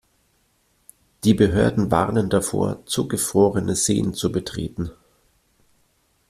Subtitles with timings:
[1.23, 4.89] Die Behörden warnen davor, zugefrorene Seen zu betreten.